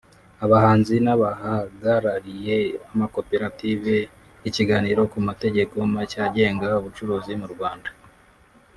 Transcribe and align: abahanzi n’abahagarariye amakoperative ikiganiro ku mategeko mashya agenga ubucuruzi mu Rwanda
abahanzi 0.45 0.95
n’abahagarariye 1.05 2.55
amakoperative 2.91 3.93
ikiganiro 4.47 5.01
ku 5.11 5.17
mategeko 5.27 5.75
mashya 5.95 6.21
agenga 6.27 6.67
ubucuruzi 6.81 7.33
mu 7.41 7.47
Rwanda 7.55 7.89